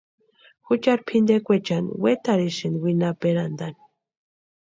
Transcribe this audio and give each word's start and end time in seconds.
Juchari 0.65 1.03
pʼintekwaechani 1.07 1.89
wetarhisïnti 2.03 2.81
winhaperantani. 2.83 3.79